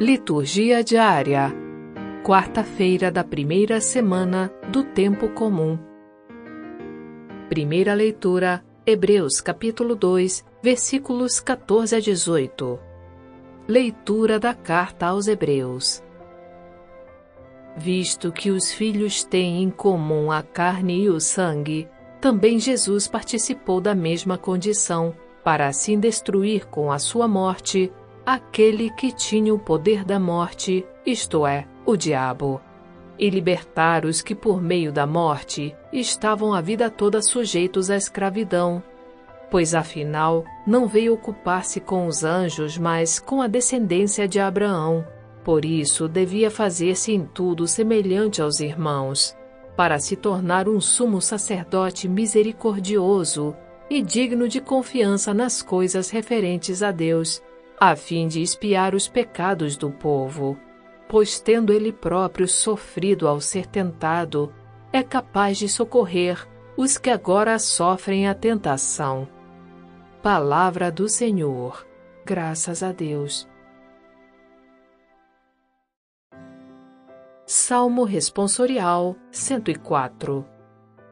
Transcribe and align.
Liturgia 0.00 0.84
diária. 0.84 1.52
Quarta-feira 2.24 3.10
da 3.10 3.24
primeira 3.24 3.80
semana 3.80 4.48
do 4.70 4.84
tempo 4.84 5.28
comum. 5.30 5.76
Primeira 7.48 7.94
leitura: 7.94 8.64
Hebreus 8.86 9.40
capítulo 9.40 9.96
2, 9.96 10.44
versículos 10.62 11.40
14 11.40 11.96
a 11.96 11.98
18. 11.98 12.78
Leitura 13.66 14.38
da 14.38 14.54
carta 14.54 15.06
aos 15.06 15.26
Hebreus. 15.26 16.00
Visto 17.76 18.30
que 18.30 18.52
os 18.52 18.72
filhos 18.72 19.24
têm 19.24 19.64
em 19.64 19.68
comum 19.68 20.30
a 20.30 20.44
carne 20.44 21.02
e 21.02 21.08
o 21.08 21.18
sangue, 21.18 21.88
também 22.20 22.60
Jesus 22.60 23.08
participou 23.08 23.80
da 23.80 23.96
mesma 23.96 24.38
condição, 24.38 25.12
para 25.42 25.66
assim 25.66 25.98
destruir 25.98 26.68
com 26.68 26.92
a 26.92 27.00
sua 27.00 27.26
morte 27.26 27.92
aquele 28.30 28.90
que 28.90 29.10
tinha 29.10 29.54
o 29.54 29.58
poder 29.58 30.04
da 30.04 30.20
morte, 30.20 30.86
isto 31.06 31.46
é, 31.46 31.66
o 31.86 31.96
diabo, 31.96 32.60
e 33.18 33.30
libertar 33.30 34.04
os 34.04 34.20
que 34.20 34.34
por 34.34 34.60
meio 34.60 34.92
da 34.92 35.06
morte 35.06 35.74
estavam 35.90 36.52
a 36.52 36.60
vida 36.60 36.90
toda 36.90 37.22
sujeitos 37.22 37.90
à 37.90 37.96
escravidão. 37.96 38.82
Pois 39.50 39.74
afinal 39.74 40.44
não 40.66 40.86
veio 40.86 41.14
ocupar-se 41.14 41.80
com 41.80 42.06
os 42.06 42.22
anjos, 42.22 42.76
mas 42.76 43.18
com 43.18 43.40
a 43.40 43.46
descendência 43.46 44.28
de 44.28 44.38
Abraão. 44.38 45.06
Por 45.42 45.64
isso 45.64 46.06
devia 46.06 46.50
fazer-se 46.50 47.12
em 47.12 47.24
tudo 47.24 47.66
semelhante 47.66 48.42
aos 48.42 48.60
irmãos, 48.60 49.34
para 49.74 49.98
se 49.98 50.16
tornar 50.16 50.68
um 50.68 50.82
sumo 50.82 51.22
sacerdote 51.22 52.06
misericordioso 52.06 53.56
e 53.88 54.02
digno 54.02 54.46
de 54.46 54.60
confiança 54.60 55.32
nas 55.32 55.62
coisas 55.62 56.10
referentes 56.10 56.82
a 56.82 56.92
Deus 56.92 57.42
a 57.80 57.94
fim 57.94 58.26
de 58.26 58.42
espiar 58.42 58.94
os 58.94 59.06
pecados 59.06 59.76
do 59.76 59.90
povo, 59.90 60.58
pois 61.08 61.38
tendo 61.38 61.72
ele 61.72 61.92
próprio 61.92 62.48
sofrido 62.48 63.28
ao 63.28 63.40
ser 63.40 63.66
tentado, 63.66 64.52
é 64.92 65.02
capaz 65.02 65.58
de 65.58 65.68
socorrer 65.68 66.46
os 66.76 66.98
que 66.98 67.10
agora 67.10 67.58
sofrem 67.58 68.28
a 68.28 68.34
tentação. 68.34 69.28
Palavra 70.22 70.90
do 70.90 71.08
Senhor. 71.08 71.86
Graças 72.24 72.82
a 72.82 72.92
Deus. 72.92 73.48
Salmo 77.46 78.04
Responsorial 78.04 79.16
104 79.30 80.44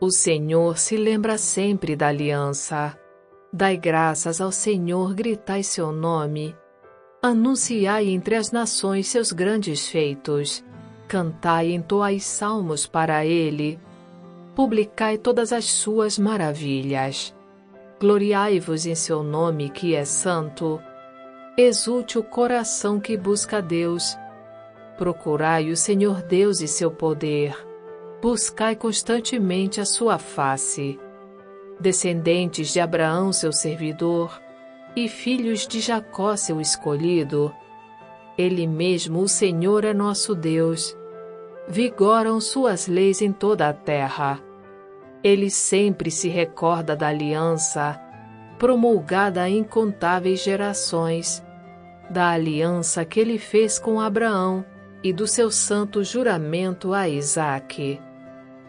O 0.00 0.10
Senhor 0.10 0.78
se 0.78 0.96
lembra 0.96 1.36
sempre 1.36 1.94
da 1.94 2.08
aliança 2.08 2.98
Dai 3.54 3.76
graças 3.76 4.40
ao 4.40 4.50
Senhor, 4.50 5.12
gritai 5.12 5.62
seu 5.62 5.92
nome. 5.92 6.56
Anunciai 7.20 8.08
entre 8.08 8.34
as 8.34 8.50
nações 8.50 9.08
seus 9.08 9.30
grandes 9.30 9.86
feitos. 9.86 10.64
Cantai 11.06 11.68
e 11.68 11.74
entoai 11.74 12.18
salmos 12.18 12.86
para 12.86 13.26
ele. 13.26 13.78
Publicai 14.56 15.18
todas 15.18 15.52
as 15.52 15.66
suas 15.66 16.18
maravilhas. 16.18 17.34
Gloriai-vos 18.00 18.86
em 18.86 18.94
seu 18.94 19.22
nome, 19.22 19.68
que 19.68 19.94
é 19.94 20.06
santo. 20.06 20.80
Exulte 21.54 22.18
o 22.18 22.22
coração 22.22 22.98
que 22.98 23.18
busca 23.18 23.60
Deus. 23.60 24.16
Procurai 24.96 25.68
o 25.68 25.76
Senhor 25.76 26.22
Deus 26.22 26.62
e 26.62 26.66
seu 26.66 26.90
poder. 26.90 27.54
Buscai 28.22 28.74
constantemente 28.74 29.78
a 29.78 29.84
sua 29.84 30.16
face 30.16 30.98
descendentes 31.80 32.72
de 32.72 32.80
Abraão, 32.80 33.32
seu 33.32 33.52
servidor, 33.52 34.40
e 34.94 35.08
filhos 35.08 35.66
de 35.66 35.80
Jacó, 35.80 36.36
seu 36.36 36.60
escolhido. 36.60 37.54
Ele 38.36 38.66
mesmo, 38.66 39.20
o 39.20 39.28
Senhor, 39.28 39.84
é 39.84 39.92
nosso 39.92 40.34
Deus. 40.34 40.96
Vigoram 41.68 42.40
suas 42.40 42.86
leis 42.86 43.22
em 43.22 43.32
toda 43.32 43.68
a 43.68 43.72
terra. 43.72 44.40
Ele 45.22 45.50
sempre 45.50 46.10
se 46.10 46.28
recorda 46.28 46.96
da 46.96 47.08
aliança, 47.08 48.00
promulgada 48.58 49.42
a 49.42 49.48
incontáveis 49.48 50.42
gerações, 50.42 51.42
da 52.10 52.30
aliança 52.30 53.04
que 53.04 53.20
ele 53.20 53.38
fez 53.38 53.78
com 53.78 54.00
Abraão 54.00 54.64
e 55.02 55.12
do 55.12 55.26
seu 55.26 55.50
santo 55.50 56.04
juramento 56.04 56.92
a 56.92 57.08
Isaque. 57.08 58.00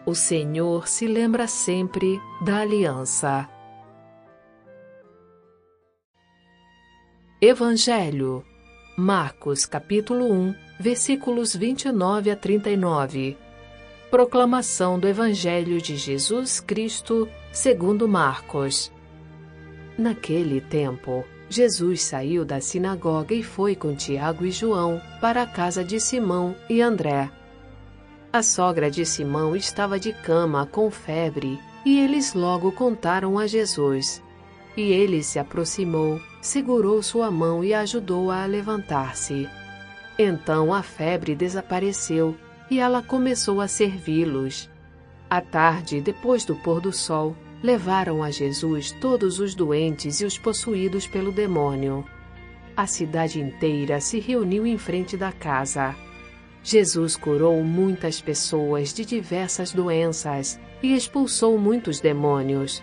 O 0.06 0.14
Senhor 0.14 0.86
se 0.86 1.06
lembra 1.06 1.46
sempre 1.46 2.20
da 2.42 2.58
aliança. 2.58 3.48
Evangelho 7.40 8.44
Marcos 8.96 9.64
capítulo 9.66 10.30
1, 10.30 10.54
versículos 10.78 11.56
29 11.56 12.30
a 12.30 12.36
39. 12.36 13.36
Proclamação 14.10 15.00
do 15.00 15.08
Evangelho 15.08 15.80
de 15.80 15.96
Jesus 15.96 16.60
Cristo, 16.60 17.26
segundo 17.50 18.06
Marcos. 18.06 18.92
Naquele 19.96 20.60
tempo, 20.60 21.24
Jesus 21.48 22.02
saiu 22.02 22.44
da 22.44 22.60
sinagoga 22.60 23.34
e 23.34 23.42
foi 23.42 23.74
com 23.74 23.96
Tiago 23.96 24.44
e 24.44 24.50
João 24.50 25.00
para 25.20 25.42
a 25.42 25.46
casa 25.46 25.82
de 25.82 25.98
Simão 25.98 26.54
e 26.68 26.80
André. 26.80 27.30
A 28.34 28.42
sogra 28.42 28.90
de 28.90 29.06
Simão 29.06 29.54
estava 29.54 29.96
de 29.96 30.12
cama 30.12 30.66
com 30.66 30.90
febre 30.90 31.56
e 31.86 32.00
eles 32.00 32.34
logo 32.34 32.72
contaram 32.72 33.38
a 33.38 33.46
Jesus. 33.46 34.20
E 34.76 34.90
ele 34.90 35.22
se 35.22 35.38
aproximou, 35.38 36.20
segurou 36.42 37.00
sua 37.00 37.30
mão 37.30 37.62
e 37.62 37.72
ajudou-a 37.72 38.42
a, 38.42 38.46
levantar-se. 38.46 39.48
Então 40.18 40.74
a 40.74 40.82
febre 40.82 41.36
desapareceu 41.36 42.36
e 42.68 42.80
ela 42.80 43.00
começou 43.00 43.60
a 43.60 43.68
servi-los. 43.68 44.68
À 45.30 45.40
tarde, 45.40 46.00
depois 46.00 46.44
do 46.44 46.56
pôr 46.56 46.80
do 46.80 46.92
sol, 46.92 47.36
levaram 47.62 48.20
a 48.20 48.32
Jesus 48.32 48.90
todos 49.00 49.38
os 49.38 49.54
doentes 49.54 50.20
e 50.20 50.24
os 50.24 50.36
possuídos 50.36 51.06
pelo 51.06 51.30
demônio. 51.30 52.04
A 52.76 52.88
cidade 52.88 53.40
inteira 53.40 54.00
se 54.00 54.18
reuniu 54.18 54.66
em 54.66 54.76
frente 54.76 55.16
da 55.16 55.30
casa. 55.30 55.94
Jesus 56.66 57.14
curou 57.14 57.62
muitas 57.62 58.22
pessoas 58.22 58.94
de 58.94 59.04
diversas 59.04 59.70
doenças 59.70 60.58
e 60.82 60.96
expulsou 60.96 61.58
muitos 61.58 62.00
demônios. 62.00 62.82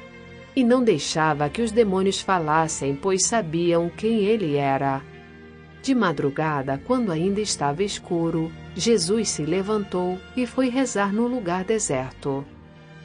E 0.55 0.63
não 0.63 0.83
deixava 0.83 1.49
que 1.49 1.63
os 1.63 1.71
demônios 1.71 2.21
falassem, 2.21 2.95
pois 2.95 3.25
sabiam 3.25 3.89
quem 3.89 4.19
ele 4.19 4.55
era. 4.55 5.01
De 5.81 5.95
madrugada, 5.95 6.79
quando 6.85 7.11
ainda 7.11 7.41
estava 7.41 7.81
escuro, 7.81 8.51
Jesus 8.75 9.29
se 9.29 9.43
levantou 9.43 10.19
e 10.37 10.45
foi 10.45 10.69
rezar 10.69 11.11
no 11.11 11.25
lugar 11.25 11.63
deserto. 11.63 12.45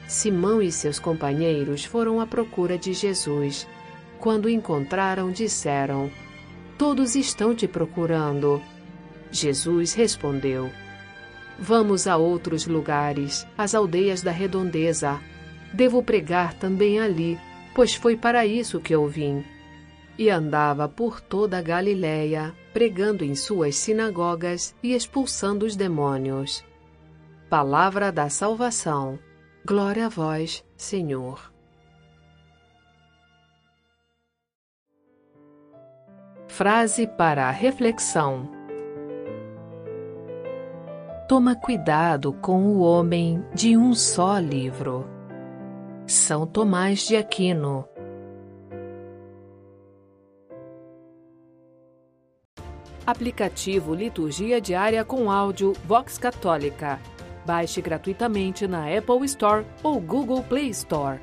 Simão 0.07 0.61
e 0.61 0.71
seus 0.71 0.99
companheiros 0.99 1.85
foram 1.85 2.21
à 2.21 2.27
procura 2.27 2.77
de 2.77 2.93
Jesus. 2.93 3.67
Quando 4.19 4.45
o 4.45 4.49
encontraram, 4.49 5.31
disseram: 5.31 6.11
Todos 6.77 7.15
estão 7.15 7.55
te 7.55 7.67
procurando. 7.67 8.61
Jesus 9.31 9.93
respondeu: 9.93 10.71
Vamos 11.59 12.07
a 12.07 12.17
outros 12.17 12.67
lugares, 12.67 13.47
às 13.57 13.73
aldeias 13.73 14.21
da 14.21 14.31
redondeza. 14.31 15.19
Devo 15.73 16.03
pregar 16.03 16.53
também 16.53 16.99
ali, 16.99 17.37
pois 17.73 17.95
foi 17.95 18.15
para 18.15 18.45
isso 18.45 18.79
que 18.79 18.93
eu 18.93 19.07
vim. 19.07 19.43
E 20.17 20.29
andava 20.29 20.87
por 20.87 21.19
toda 21.19 21.57
a 21.57 21.61
Galiléia, 21.61 22.53
pregando 22.73 23.23
em 23.23 23.35
suas 23.35 23.75
sinagogas 23.75 24.75
e 24.81 24.93
expulsando 24.93 25.65
os 25.65 25.75
demônios. 25.75 26.63
Palavra 27.49 28.11
da 28.11 28.29
salvação. 28.29 29.19
Glória 29.65 30.05
a 30.05 30.09
vós, 30.09 30.63
Senhor. 30.75 31.51
Frase 36.47 37.05
para 37.05 37.47
a 37.47 37.51
reflexão 37.51 38.56
toma 41.27 41.55
cuidado 41.55 42.31
com 42.31 42.63
o 42.67 42.79
homem 42.79 43.43
de 43.53 43.75
um 43.75 43.93
só 43.93 44.39
livro. 44.39 45.05
São 46.05 46.47
Tomás 46.47 47.05
de 47.05 47.17
Aquino. 47.17 47.85
Aplicativo 53.05 53.93
Liturgia 53.93 54.61
Diária 54.61 55.03
com 55.03 55.29
áudio 55.29 55.73
Vox 55.83 56.17
Católica. 56.17 56.97
Baixe 57.45 57.81
gratuitamente 57.81 58.65
na 58.65 58.85
Apple 58.85 59.25
Store 59.25 59.65
ou 59.83 59.99
Google 59.99 60.43
Play 60.43 60.69
Store. 60.69 61.19